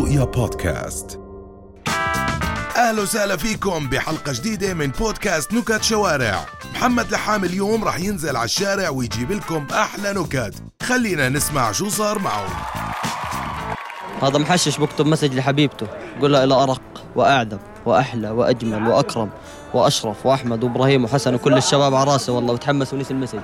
رؤيا 0.00 0.24
بودكاست. 0.24 1.20
أهلا 2.76 3.02
وسهلا 3.02 3.36
فيكم 3.36 3.88
بحلقة 3.88 4.32
جديدة 4.32 4.74
من 4.74 4.86
بودكاست 4.86 5.52
نكت 5.52 5.82
شوارع. 5.82 6.44
محمد 6.74 7.12
لحام 7.12 7.44
اليوم 7.44 7.84
راح 7.84 7.98
ينزل 7.98 8.36
على 8.36 8.44
الشارع 8.44 8.88
ويجيب 8.88 9.32
لكم 9.32 9.66
أحلى 9.72 10.12
نكت. 10.12 10.54
خلينا 10.82 11.28
نسمع 11.28 11.72
شو 11.72 11.88
صار 11.88 12.18
معه 12.18 12.46
هذا 14.22 14.38
محشش 14.38 14.78
بكتب 14.78 15.06
message 15.06 15.34
لحبيبته. 15.34 15.86
يقول 16.18 16.32
لها 16.32 16.44
إلى 16.44 16.54
أرق 16.54 16.82
وأعذب 17.16 17.60
وأحلى 17.86 18.30
وأجمل 18.30 18.88
وأكرم 18.88 19.30
وأشرف 19.74 20.26
وأحمد 20.26 20.64
وإبراهيم 20.64 21.04
وحسن 21.04 21.34
وكل 21.34 21.56
الشباب 21.56 21.94
على 21.94 22.12
راسه 22.12 22.32
والله 22.32 22.52
وتحمس 22.52 22.94
ونسي 22.94 23.14
ال 23.14 23.17
message. 23.17 23.40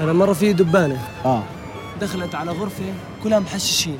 أنا 0.00 0.12
مرة 0.12 0.32
في 0.32 0.52
دبانة. 0.52 0.98
آه. 1.24 1.42
دخلت 2.00 2.34
على 2.34 2.50
غرفة 2.50 2.94
كلها 3.22 3.38
محششين. 3.38 3.98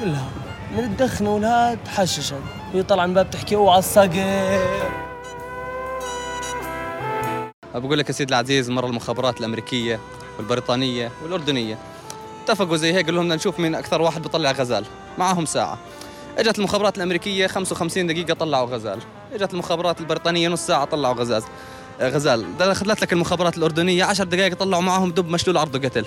كلها. 0.00 0.28
من 0.76 0.84
الدخنة 0.84 1.34
والهاد 1.34 1.78
حششت 1.88 2.34
وهي 2.74 2.82
طالعة 2.82 3.06
من 3.06 3.14
باب 3.14 3.30
تحكي 3.30 3.56
أوعى 3.56 3.78
الصقر 3.78 4.60
بقول 7.74 7.98
لك 7.98 8.08
يا 8.08 8.12
سيدي 8.12 8.34
العزيز 8.34 8.70
مرة 8.70 8.86
المخابرات 8.86 9.40
الأمريكية 9.40 10.00
والبريطانية 10.38 11.10
والأردنية 11.22 11.78
اتفقوا 12.44 12.76
زي 12.76 12.92
هيك 12.92 13.06
قالوا 13.06 13.22
لهم 13.22 13.32
نشوف 13.32 13.60
مين 13.60 13.74
أكثر 13.74 14.02
واحد 14.02 14.22
بيطلع 14.22 14.50
غزال. 14.52 14.84
معاهم 15.18 15.44
ساعة. 15.44 15.78
إجت 16.38 16.58
المخابرات 16.58 16.96
الأمريكية 16.96 17.46
55 17.46 18.06
دقيقة 18.06 18.34
طلعوا 18.34 18.66
غزال. 18.66 18.98
إجت 19.32 19.54
المخابرات 19.54 20.00
البريطانية 20.00 20.48
نص 20.48 20.66
ساعة 20.66 20.84
طلعوا 20.84 21.14
غزاز 21.14 21.44
آه، 22.00 22.08
غزال. 22.08 22.56
دخلت 22.58 23.02
لك 23.02 23.12
المخابرات 23.12 23.58
الأردنية 23.58 24.04
10 24.04 24.24
دقائق 24.24 24.54
طلعوا 24.54 24.82
معاهم 24.82 25.10
دب 25.10 25.28
مشلول 25.28 25.56
عرضه 25.56 25.88
قتل. 25.88 26.04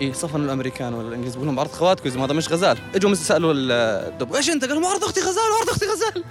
إيه 0.00 0.12
صفنوا 0.12 0.44
الأمريكان 0.44 0.94
ولا 0.94 1.08
الانجليز 1.08 1.34
بقول 1.34 1.46
لهم 1.46 1.60
عرض 1.60 1.70
خواتكم 1.70 2.22
هذا 2.22 2.32
مش 2.32 2.48
غزال. 2.52 2.78
إجوا 2.94 3.14
سألوا 3.14 3.52
الدب 3.56 4.34
إيش 4.34 4.50
أنت؟ 4.50 4.64
قالوا 4.64 4.88
عرض 4.88 5.04
أختي 5.04 5.20
غزال 5.20 5.50
وعرض 5.52 5.68
أختي 5.70 5.86
غزال. 5.86 6.24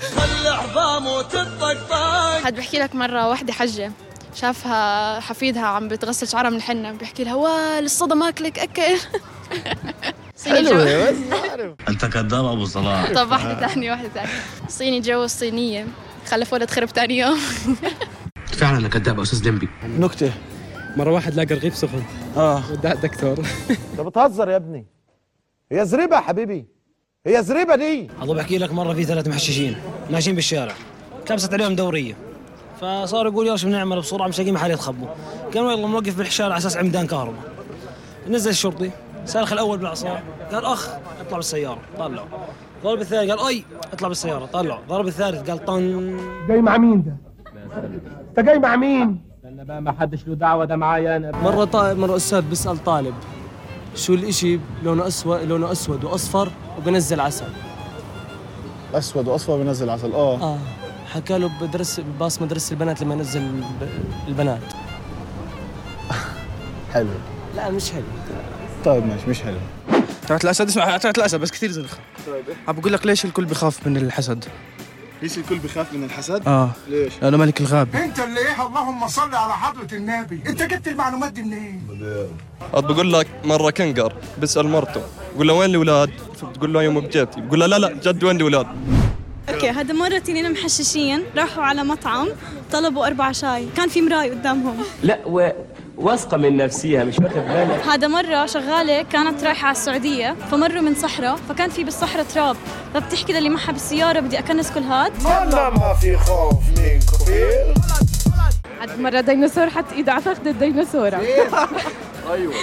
حد 2.46 2.56
بحكي 2.56 2.80
لك 2.80 2.96
مرة 2.96 3.30
واحدة 3.30 3.54
حجة 3.54 3.92
شافها 4.36 5.20
حفيدها 5.20 5.66
عم 5.66 5.88
بتغسل 5.88 6.28
شعرها 6.28 6.50
من 6.50 6.58
الحنة 6.58 6.92
بيحكي 6.92 7.24
لها 7.24 7.36
وال 7.36 7.86
الصدى 7.86 8.16
ماكلك 8.16 8.59
أكل. 8.59 8.82
جو... 10.48 10.80
أنت 11.90 12.06
كذاب 12.06 12.46
أبو 12.46 12.66
صلاح. 12.66 13.12
طب 13.16 13.31
واحدة 13.31 13.68
ثانية 13.68 13.92
واحدة 13.92 14.09
ثانية. 14.09 14.30
صيني 14.68 15.00
جوز 15.00 15.30
صينية 15.30 15.88
خلف 16.28 16.54
ولد 16.54 16.70
خرب 16.70 16.88
ثاني 16.88 17.18
يوم. 17.18 17.40
فعلا 18.59 18.78
أنا 18.78 18.88
كذاب 18.88 19.18
يا 19.18 19.24
أستاذ 19.24 19.44
دنبي 19.44 19.70
نكتة. 19.84 20.31
مرة 20.98 21.12
واحد 21.12 21.34
لقى 21.36 21.56
رغيف 21.56 21.76
سخن. 21.76 22.02
آه. 22.38 22.72
وداه 22.72 22.92
الدكتور. 22.92 23.40
انت 23.92 24.02
بتهزر 24.02 24.50
يا 24.50 24.56
ابني. 24.56 24.86
هي 25.72 25.86
زريبة 25.86 26.16
يا 26.16 26.22
حبيبي. 26.22 26.67
هي 27.26 27.44
زريبة 27.44 27.76
دي. 27.76 28.09
أظن 28.22 28.36
بحكي 28.36 28.58
لك 28.58 28.73
مرة 28.73 28.94
في 28.94 29.03
ثلاث 29.03 29.28
محششين 29.28 29.75
ماشيين 30.12 30.36
بالشارع. 30.36 30.73
كبست 31.25 31.53
عليهم 31.53 31.75
دورية. 31.75 32.16
فصار 32.81 33.28
يقول 33.28 33.48
يا 33.48 33.56
شو 33.56 33.68
بنعمل؟ 33.68 34.00
بسرعة 34.00 34.28
مش 34.28 34.38
لاقيين 34.38 34.56
محل 34.56 34.72
يتخبوا. 34.72 35.08
كانوا 35.53 35.72
يلا 35.72 35.88
موقف 35.88 36.18
بالحشارة 36.18 36.50
على 36.50 36.58
أساس 36.58 36.78
عمدان 36.78 37.08
كهرباء. 37.08 37.44
نزل 38.30 38.50
الشرطي 38.52 38.92
سألخ 39.25 39.53
الأول 39.53 39.78
بالعصا. 39.78 40.23
قال 40.52 40.66
أخ 40.66 40.90
اطلع 41.22 41.38
بالسيارة. 41.38 41.80
طلعوا. 42.00 42.28
ضرب 42.84 43.02
الثاني 43.02 43.31
قال 43.31 43.48
أي 43.48 43.64
اطلع 43.94 44.08
بالسيارة. 44.08 44.45
طلعوا. 44.45 44.81
ضرب 44.90 45.08
الثالث 45.08 45.50
قال 45.50 45.66
طن. 45.66 46.18
جاي 46.48 46.62
مع 46.62 46.78
مين 46.78 47.03
ده؟ 47.03 47.18
انت 48.30 48.40
جاي 48.40 48.59
مع 48.59 48.75
مين؟ 48.75 49.27
ما 49.63 49.95
حدش 50.00 50.27
له 50.27 50.36
دعوة 50.36 50.66
ده 50.66 50.75
معايا 50.75 51.17
أنا 51.17 51.31
مرة 51.31 51.66
طا... 51.66 51.94
مرة 51.94 52.16
أستاذ 52.16 52.41
بيسأل 52.41 52.83
طالب 52.83 53.13
شو 53.95 54.13
الإشي 54.13 54.59
لونه 54.83 55.08
أسود 55.08 55.41
لونه 55.41 55.72
أسود 55.72 56.03
وأصفر 56.03 56.52
وبنزل 56.77 57.19
عسل؟ 57.19 57.45
أسود 58.94 59.28
وأصفر 59.28 59.58
بينزل 59.58 59.89
عسل 59.89 60.11
آه. 60.13 60.41
آه. 60.41 60.57
حكى 61.13 61.38
له 61.38 61.51
بدرس 61.62 62.01
باص 62.19 62.41
مدرسة 62.41 62.73
البنات 62.73 63.01
لما 63.01 63.13
ينزل 63.13 63.41
الب... 63.41 63.90
البنات. 64.28 64.62
حلو. 66.94 67.07
لا 67.56 67.69
مش 67.69 67.91
حلو. 67.91 68.03
طيب 68.85 69.06
ماشي 69.06 69.29
مش 69.29 69.41
حلو. 69.41 69.57
تبعت 70.28 70.44
الأسد؟ 70.44 70.67
اسمع 70.67 70.97
تبعت 70.97 71.17
الأسد 71.17 71.40
بس 71.40 71.51
كثير 71.51 71.72
زنخ 71.72 71.94
عم 72.67 72.75
بقول 72.75 72.94
لك 72.94 73.06
ليش 73.06 73.25
الكل 73.25 73.46
بخاف 73.46 73.88
من 73.88 73.97
الحسد؟ 73.97 74.46
ليش 75.22 75.38
الكل 75.38 75.55
بخاف 75.57 75.94
من 75.94 76.03
الحسد؟ 76.03 76.47
آه 76.47 76.69
ليش؟ 76.88 77.13
لأنه 77.22 77.38
ملك 77.38 77.61
الغابة 77.61 78.05
أنت 78.05 78.19
اللي 78.19 78.39
إيه 78.39 78.67
اللهم 78.67 79.07
صل 79.07 79.35
على 79.35 79.53
حضرة 79.53 79.88
النبي 79.94 80.41
أنت 80.47 80.63
جبت 80.63 80.88
المعلومات 80.88 81.33
دي 81.33 81.41
منين 81.44 81.81
بقول 82.73 83.13
لك 83.13 83.28
مرة 83.45 83.69
كنقر 83.69 84.13
بيسأل 84.38 84.67
مرته 84.67 85.01
بقول 85.35 85.47
له 85.47 85.53
وين 85.53 85.69
الأولاد؟ 85.69 86.09
فبتقول 86.41 86.73
له 86.73 86.83
يوم 86.83 87.00
بجيبتي 87.00 87.41
بقول 87.41 87.59
له 87.59 87.66
لا 87.66 87.79
لا 87.79 87.94
جد 87.94 88.23
وين 88.23 88.35
الأولاد؟ 88.35 88.67
أوكي 89.50 89.69
هذا 89.69 89.94
مرة 89.94 90.17
تنين 90.17 90.51
محششين 90.51 91.23
راحوا 91.38 91.63
على 91.63 91.84
مطعم 91.84 92.28
طلبوا 92.72 93.07
أربع 93.07 93.31
شاي 93.31 93.67
كان 93.78 93.89
في 93.89 94.01
مراي 94.01 94.29
قدامهم 94.29 94.75
لا 95.03 95.19
و... 95.25 95.49
واثقة 95.97 96.38
من 96.38 96.58
نفسيها 96.58 97.03
مش 97.03 97.19
واخد 97.19 97.35
بالك؟ 97.35 97.88
هذا 97.88 98.08
مرة 98.08 98.46
شغالة 98.46 99.02
كانت 99.02 99.44
رايحة 99.44 99.66
على 99.68 99.72
السعودية 99.72 100.35
فمروا 100.52 100.81
من 100.81 100.96
صحراء 100.96 101.35
فكان 101.35 101.69
في 101.69 101.84
بالصحراء 101.84 102.24
تراب 102.25 102.58
فبتحكي 102.94 103.34
للي 103.34 103.50
معها 103.50 103.72
بالسيارة 103.72 104.19
بدي 104.19 104.40
أكنس 104.40 104.72
كل 104.72 104.80
هاد. 104.81 105.13
والله 105.25 105.69
ما 105.69 105.94
في 106.02 106.18
خوف 106.18 106.53
من 106.78 107.00
عاد 108.81 109.00
مرة 109.00 109.22
ديناصور 109.22 109.69
حط 109.69 109.94
ايده 109.94 110.12
على 110.13 110.22
فخذ 110.22 110.47
الديناصورة 110.47 111.18
أيوه. 112.31 112.53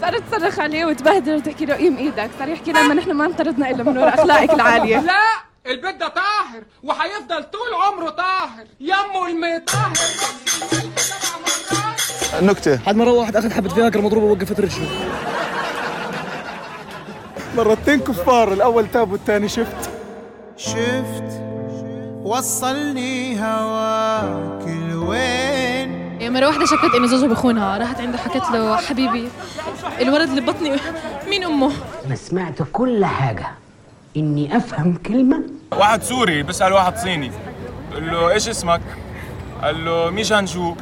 صارت 0.00 0.22
تصرخ 0.32 0.58
عليه 0.58 0.84
وتبهدل 0.84 1.34
وتحكي 1.36 1.64
له 1.66 1.74
قيم 1.74 1.96
إيدك 1.96 2.30
صار 2.38 2.48
يحكي 2.48 2.72
لما 2.72 2.94
نحن 2.94 3.12
ما 3.12 3.26
انطردنا 3.26 3.70
إلا 3.70 3.82
من 3.84 3.98
وراء 3.98 4.14
أخلاقك 4.14 4.54
العالية. 4.54 5.00
لا 5.00 5.22
البيت 5.66 5.96
ده 5.96 6.08
طاهر 6.08 6.62
وهيفضل 6.82 7.44
طول 7.44 7.74
عمره 7.86 8.10
طاهر. 8.10 8.64
يمه 8.80 9.26
المطهر 9.28 9.92
نكتة. 12.42 12.78
حد 12.78 12.96
مرة 12.96 13.10
واحد 13.10 13.36
أخذ 13.36 13.52
حبة 13.52 13.68
فياجرا 13.68 14.02
مضروبة 14.02 14.26
ووقفت 14.26 14.60
رجله. 14.60 14.88
مرتين 17.56 18.00
كفار 18.00 18.52
الأول 18.52 18.86
تاب 18.86 19.12
والثاني 19.12 19.48
شفت. 19.48 19.90
شفت 20.56 21.42
وصلني 22.22 23.40
هواك 23.40 24.68
لوين 24.90 26.32
مرة 26.32 26.46
واحدة 26.46 26.64
شكت 26.64 26.94
إنه 26.96 27.06
زوجها 27.06 27.28
بخونها 27.28 27.78
راحت 27.78 28.00
عنده 28.00 28.18
حكت 28.18 28.50
له 28.50 28.76
حبيبي 28.76 29.28
الولد 30.00 30.28
اللي 30.28 30.40
ببطني 30.40 30.76
مين 31.28 31.44
أمه؟ 31.44 31.72
أنا 32.06 32.14
سمعت 32.14 32.62
كل 32.72 33.04
حاجة. 33.04 33.46
إني 34.16 34.56
أفهم 34.56 34.94
كلمة. 35.06 35.42
واحد 35.72 36.02
سوري 36.02 36.42
بيسأل 36.42 36.72
واحد 36.72 36.96
صيني. 36.96 37.32
قال 37.92 38.10
له 38.10 38.30
إيش 38.30 38.48
اسمك؟ 38.48 38.80
قال 39.62 39.84
له 39.84 40.10
مي 40.10 40.22
جانجو 40.22 40.74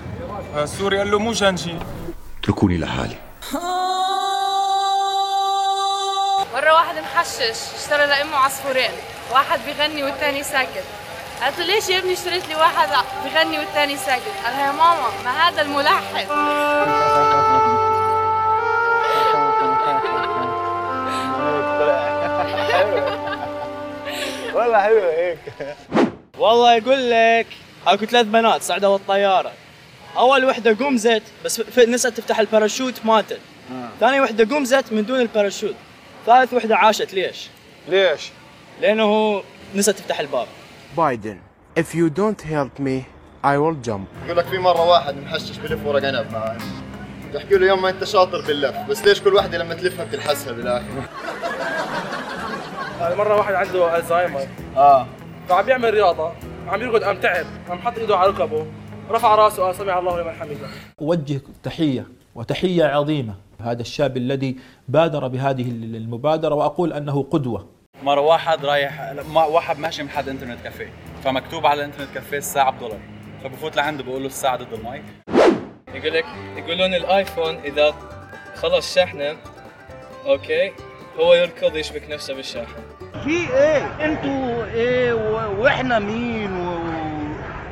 السوري 0.56 0.99
قال 0.99 1.11
له 1.11 1.19
مو 1.19 1.33
جانجي 1.33 1.78
اتركوني 2.43 2.78
لحالي. 2.78 3.16
مرة 6.55 6.72
واحد 6.72 6.99
محشش 6.99 7.75
اشترى 7.78 8.06
لأمه 8.06 8.37
عصفورين 8.37 8.91
واحد 9.33 9.60
بيغني 9.66 10.03
والتاني 10.03 10.43
ساكت. 10.43 10.84
قالت 11.43 11.59
له 11.59 11.65
ليش 11.66 11.89
يا 11.89 11.99
ابني 11.99 12.12
اشتريت 12.12 12.49
لي 12.49 12.55
واحد 12.55 12.89
بيغني 13.25 13.59
والتاني 13.59 13.97
ساكت؟ 13.97 14.22
قال 14.44 14.53
لها 14.53 14.66
يا 14.66 14.72
ماما 14.72 15.09
ما 15.25 15.49
هذا 15.49 15.62
الملحن. 15.62 16.31
والله 24.55 24.81
حلو 24.81 25.00
هيك. 25.00 25.39
والله 26.39 26.75
يقول 26.75 27.10
لك 27.10 27.47
أكو 27.87 28.06
ثلاث 28.06 28.27
بنات 28.27 28.62
صعدوا 28.62 28.97
الطيارة 28.97 29.53
أول 30.16 30.44
وحدة 30.44 30.72
قمزت 30.87 31.22
بس 31.44 31.60
ف- 31.60 31.78
نسيت 31.78 32.16
تفتح 32.16 32.38
الباراشوت 32.38 32.94
ماتت 33.06 33.38
ثاني 34.00 34.21
وحدة 34.21 34.56
قمزت 34.56 34.92
من 34.92 35.04
دون 35.07 35.21
الباراشوت. 35.21 35.74
ثالث 36.27 36.54
وحدة 36.54 36.77
عاشت 36.77 37.15
ليش؟ 37.15 37.48
ليش؟ 37.89 38.30
لأنه 38.80 39.03
هو 39.03 39.42
نسيت 39.74 39.98
تفتح 39.98 40.21
الباب. 40.21 40.47
بايدن 40.97 41.39
if 41.80 41.95
you 41.95 42.10
don't 42.21 42.41
help 42.45 42.83
me 42.83 43.01
I 43.45 43.57
will 43.57 43.89
jump. 43.89 44.07
يقول 44.27 44.36
لك 44.36 44.47
في 44.47 44.59
مرة 44.59 44.89
واحد 44.89 45.16
محشش 45.16 45.57
بلف 45.57 45.86
ورق 45.86 46.04
عنب 46.07 46.33
معاه 46.33 46.57
تحكي 47.34 47.54
له 47.54 47.66
يوم 47.66 47.83
ما 47.83 47.89
أنت 47.89 48.04
شاطر 48.04 48.41
باللف 48.41 48.77
بس 48.89 49.04
ليش 49.04 49.21
كل 49.21 49.34
واحدة 49.34 49.59
لما 49.59 49.74
تلفها 49.74 50.04
بتلحسها 50.04 50.53
بالآخر؟ 50.53 50.84
مرة 53.01 53.36
واحد 53.36 53.54
عنده 53.54 53.97
الزهايمر 53.98 54.47
آه. 54.77 55.07
فعم 55.48 55.68
يعمل 55.68 55.95
رياضة 55.95 56.33
عم 56.68 56.83
يرقد 56.83 57.04
قام 57.04 57.16
تعب 57.21 57.47
قام 57.68 57.78
حط 57.78 57.98
إيده 57.98 58.16
على 58.16 58.30
ركبه. 58.30 58.66
رفع 59.10 59.34
راسه 59.34 59.62
قال 59.62 59.74
سمع 59.74 59.98
الله 59.98 60.21
لمن 60.22 60.33
حمده. 60.33 60.54
أوجه 61.01 61.41
تحية 61.62 62.07
وتحية 62.34 62.84
عظيمة 62.84 63.34
هذا 63.60 63.80
الشاب 63.80 64.16
الذي 64.16 64.57
بادر 64.89 65.28
بهذه 65.28 65.71
المبادرة 65.71 66.54
وأقول 66.54 66.92
أنه 66.92 67.22
قدوة. 67.30 67.66
مرة 68.03 68.21
واحد 68.21 68.65
رايح 68.65 69.12
ما- 69.34 69.45
واحد 69.45 69.78
ماشي 69.78 70.03
من 70.03 70.09
حد 70.09 70.28
إنترنت 70.28 70.59
كافيه 70.65 70.92
فمكتوب 71.24 71.66
على 71.66 71.80
الانترنت 71.84 72.09
كافيه 72.15 72.39
الساعة 72.39 72.71
بدولار 72.71 72.98
فبفوت 73.45 73.77
لعنده 73.77 74.04
بقول 74.04 74.21
له 74.21 74.27
الساعة 74.27 74.57
ضد 74.57 74.72
المي 74.72 75.03
يقول 75.95 76.15
لك 76.15 76.24
يقولون 76.57 76.95
الآيفون 76.95 77.54
إذا 77.57 77.95
خلص 78.54 78.95
شحنة 78.95 79.36
أوكي 80.27 80.72
هو 81.21 81.34
يركض 81.34 81.77
يشبك 81.77 82.10
نفسه 82.10 82.34
بالشاحن. 82.34 82.72
في 83.24 83.30
إيه؟ 83.54 84.04
إنتوا 84.07 84.65
إيه؟ 84.74 85.12
وإحنا 85.59 85.98
مين؟ 85.98 86.53
و... 86.66 86.78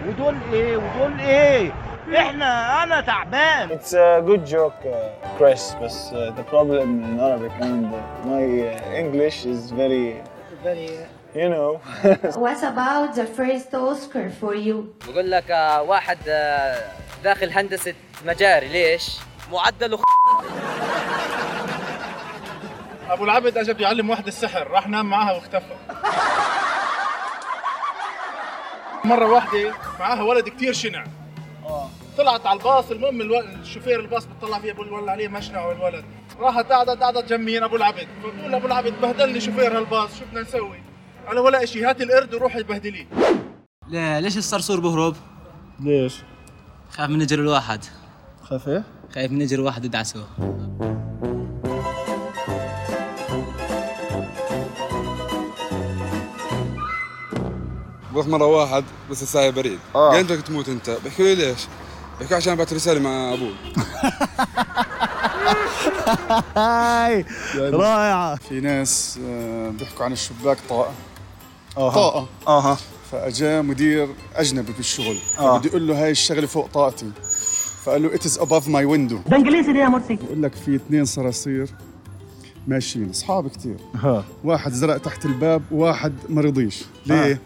ودول 0.09 0.37
إيه 0.53 0.77
ودول 0.77 1.21
إيه 1.21 1.73
إحنا 2.17 2.83
أنا 2.83 3.01
تعبان 3.01 3.69
It's 3.79 3.93
a 3.93 4.23
good 4.27 4.47
joke, 4.47 4.81
uh, 4.85 5.39
Chris, 5.39 5.75
but 5.81 5.93
uh, 6.13 6.31
the 6.31 6.45
problem 6.45 7.05
in 7.05 7.21
Arabic 7.21 7.53
and 7.61 7.87
uh, 7.95 7.99
my 8.25 8.45
uh, 8.45 9.03
English 9.03 9.45
is 9.45 9.71
very, 9.71 10.23
very, 10.65 10.91
you 11.35 11.49
know. 11.55 11.71
What 12.47 12.61
about 12.73 13.15
the 13.15 13.27
first 13.39 13.75
Oscar 13.75 14.31
for 14.41 14.55
you? 14.55 14.85
بقول 15.09 15.31
لك 15.31 15.51
آه، 15.51 15.83
واحد 15.83 16.19
آه، 16.29 16.79
داخل 17.25 17.51
هندسة 17.51 17.95
مجاري 18.27 18.69
ليش؟ 18.69 19.17
معدله 19.53 19.97
خ... 19.97 20.03
أبو 23.11 23.25
العبد 23.25 23.59
اجى 23.59 23.73
بيعلم 23.73 24.11
واحد 24.11 24.27
السحر 24.27 24.69
راح 24.71 24.89
نام 24.89 25.11
معاها 25.11 25.33
واختفى 25.33 25.75
مرة 29.05 29.27
واحدة 29.33 29.75
معاها 30.01 30.23
ولد 30.23 30.49
كتير 30.49 30.73
شنع 30.73 31.05
طلعت 32.19 32.47
على 32.47 32.59
الباص 32.59 32.91
المهم 32.91 33.21
ألو... 33.21 33.41
الشوفير 33.41 34.01
الباص 34.01 34.27
بتطلع 34.27 34.59
فيها 34.59 34.73
بقول 34.75 34.93
والله 34.93 35.13
عليه 35.13 35.29
مشنع 35.29 35.73
الولد 35.73 36.05
راحت 36.39 36.73
قعدت 36.73 37.03
قعدت 37.03 37.29
جنبين 37.29 37.63
أبو 37.63 37.77
العبد 37.77 38.09
فبقول 38.23 38.55
أبو 38.55 38.67
العبد 38.67 39.01
بهدلني 39.03 39.41
شوفير 39.41 39.79
هالباص 39.79 40.19
شو 40.19 40.25
بدنا 40.25 40.41
نسوي؟ 40.43 40.79
قال 41.29 41.39
ولا 41.39 41.65
شيء 41.65 41.89
هات 41.89 42.03
القرد 42.03 42.35
وروحي 42.35 42.63
بهدليه 42.63 43.07
لا 43.89 44.21
ليش 44.21 44.37
الصرصور 44.37 44.81
بهرب؟ 44.81 45.17
ليش؟ 45.81 46.15
خاف 46.91 47.11
من 47.11 47.23
اجر 47.23 47.39
الواحد 47.39 47.85
خاف 48.43 48.69
إيه؟ 48.69 48.85
خايف 49.15 49.33
من 49.33 49.43
اجر 49.43 49.61
واحد 49.61 49.85
يدعسه 49.85 50.27
بروح 58.19 58.29
مرة 58.29 58.47
واحد 58.47 58.85
بس 59.11 59.23
الساعة 59.23 59.51
بريد 59.51 59.79
آه. 59.95 60.11
قال 60.11 60.25
بدك 60.25 60.41
تموت 60.43 60.69
أنت. 60.69 60.91
بحكي 61.05 61.35
له 61.35 61.35
ليش؟ 61.49 61.61
بحكي 62.21 62.35
عشان 62.35 62.55
بعت 62.55 62.73
رسالة 62.73 63.01
مع 63.01 63.33
أبوي 63.33 63.55
هاي. 66.57 67.25
رائعة 67.57 68.37
في 68.37 68.61
ناس 68.61 69.19
آه، 69.25 69.71
بيحكوا 69.71 70.05
عن 70.05 70.13
الشباك 70.13 70.59
طاقة. 70.69 70.93
أها. 71.77 71.91
طاقة. 71.91 72.27
آها. 72.49 72.77
فاجا 73.13 73.63
مدير 73.63 74.09
أجنبي 74.37 74.73
بالشغل 74.73 75.17
آه. 75.39 75.59
فبده 75.59 75.69
يقول 75.71 75.89
له 75.89 76.05
هاي 76.05 76.11
الشغلة 76.11 76.47
فوق 76.47 76.69
طاقتي. 76.75 77.11
فقال 77.85 78.03
له 78.03 78.15
it's 78.15 78.39
above 78.39 78.69
my 78.69 78.85
window 78.85 79.19
ده 79.27 79.37
إنجليزي 79.37 79.73
دي 79.73 79.79
يا 79.79 79.89
مرسي. 79.89 80.15
بقول 80.15 80.43
لك 80.43 80.55
في 80.55 80.75
اثنين 80.77 81.05
صراصير 81.05 81.69
ماشيين 82.67 83.11
أصحاب 83.11 83.49
كثير 83.49 83.77
واحد 84.45 84.73
زرق 84.73 84.97
تحت 84.99 85.25
الباب 85.25 85.63
وواحد 85.73 86.13
ما 86.29 86.41
رضيش. 86.41 86.85
ليه؟ 87.07 87.41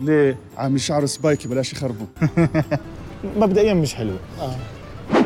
ليه؟ 0.00 0.38
عم 0.58 0.78
شعره 0.78 1.06
spiky 1.06 1.48
بلاش 1.48 1.72
يخربوا. 1.72 2.06
مبدئيا 3.36 3.74
مش 3.74 3.94
حلو. 3.94 4.16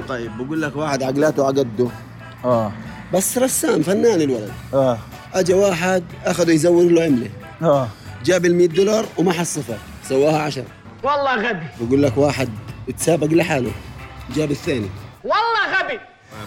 طيب 0.08 0.30
بقول 0.38 0.62
لك 0.62 0.76
واحد 0.76 1.02
عقلاته 1.02 1.46
عقده 1.46 1.88
آه. 2.44 2.72
بس 3.14 3.38
رسام 3.38 3.82
فنان 3.82 4.20
الولد. 4.20 4.52
آه. 4.74 4.98
اجى 5.34 5.54
واحد 5.54 6.04
أخذه 6.24 6.50
يزور 6.52 6.82
له 6.90 7.04
عملة. 7.04 7.30
آه. 7.62 7.88
جاب 8.24 8.44
ال 8.44 8.54
100 8.54 8.66
دولار 8.68 9.06
وما 9.18 9.32
حص 9.32 9.54
صفر. 9.58 9.76
سواها 10.08 10.38
10 10.42 10.64
والله 11.02 11.48
غبي. 11.48 11.66
بقول 11.80 12.02
لك 12.02 12.16
واحد 12.18 12.48
اتسابق 12.88 13.26
لحاله. 13.26 13.70
جاب 14.36 14.50
الثاني. 14.50 14.88
والله 15.24 15.80
غبي. 15.82 15.98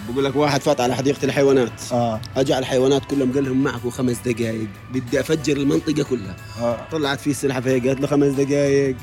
بقول 0.08 0.24
لك 0.24 0.36
واحد 0.36 0.60
فات 0.60 0.80
على 0.80 0.96
حديقة 0.96 1.24
الحيوانات. 1.24 1.92
آه. 1.92 2.20
اجى 2.36 2.54
على 2.54 2.62
الحيوانات 2.62 3.04
كلهم 3.04 3.32
قال 3.32 3.44
لهم 3.44 3.64
معكم 3.64 3.90
خمس 3.90 4.18
دقائق 4.18 4.68
بدي 4.92 5.20
أفجر 5.20 5.56
المنطقة 5.56 6.02
كلها. 6.02 6.36
آه. 6.60 6.88
طلعت 6.90 7.20
فيه 7.20 7.30
السلحفاة 7.30 7.70
هيك 7.70 7.86
قالت 7.86 8.00
له 8.00 8.06
خمس 8.06 8.34
دقائق 8.34 8.96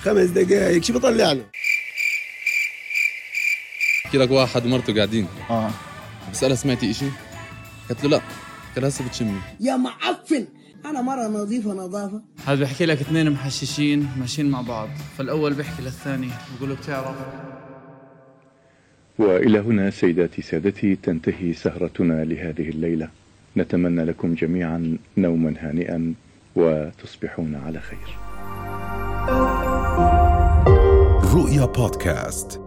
خمس 0.00 0.28
دقائق 0.28 0.82
شو 0.82 0.92
بطلع 0.92 1.32
له؟ 1.32 1.46
بحكي 4.04 4.18
لك 4.18 4.30
واحد 4.30 4.66
ومرته 4.66 4.94
قاعدين. 4.94 5.28
آه. 5.50 5.70
بسألها 6.32 6.56
سمعتي 6.56 6.90
إشي؟ 6.90 7.06
قالت 7.88 8.04
له 8.04 8.10
لا. 8.10 8.20
قال 8.74 8.84
هسه 8.84 9.08
بتشمي 9.08 9.40
يا 9.60 9.76
معفن. 9.76 10.46
أنا 10.84 11.02
مرة 11.02 11.28
نظيفة 11.28 11.70
نظافه 11.70 12.22
هذا 12.46 12.64
بحكي 12.64 12.86
لك 12.86 13.00
اثنين 13.00 13.30
محششين 13.30 14.08
ماشيين 14.16 14.50
مع 14.50 14.60
بعض. 14.60 14.88
فالأول 15.18 15.54
بيحكي 15.54 15.82
للثاني. 15.82 16.30
بقول 16.56 16.68
له 16.68 16.74
بتعرف؟ 16.74 17.16
وإلى 19.18 19.58
هنا 19.58 19.90
سيداتي 19.90 20.42
سادتي 20.42 20.96
تنتهي 20.96 21.52
سهرتنا 21.52 22.24
لهذه 22.24 22.68
الليلة. 22.68 23.08
نتمنى 23.56 24.04
لكم 24.04 24.34
جميعا 24.34 24.96
نوما 25.16 25.54
هانئا 25.58 26.14
وتصبحون 26.56 27.54
على 27.66 27.80
خير. 27.80 28.16
رؤيا 31.34 31.64
بودكاست. 31.64 32.63